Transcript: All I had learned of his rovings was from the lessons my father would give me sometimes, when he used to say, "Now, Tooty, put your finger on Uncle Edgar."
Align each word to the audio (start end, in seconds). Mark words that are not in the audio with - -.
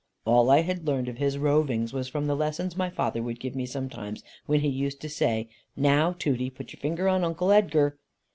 All 0.25 0.49
I 0.49 0.61
had 0.61 0.87
learned 0.87 1.09
of 1.09 1.19
his 1.19 1.37
rovings 1.37 1.93
was 1.93 2.07
from 2.07 2.25
the 2.25 2.35
lessons 2.35 2.75
my 2.75 2.89
father 2.89 3.21
would 3.21 3.39
give 3.39 3.53
me 3.55 3.67
sometimes, 3.67 4.23
when 4.47 4.61
he 4.61 4.67
used 4.67 4.99
to 5.01 5.09
say, 5.09 5.47
"Now, 5.75 6.15
Tooty, 6.17 6.49
put 6.49 6.73
your 6.73 6.79
finger 6.79 7.07
on 7.07 7.23
Uncle 7.23 7.51
Edgar." 7.51 7.99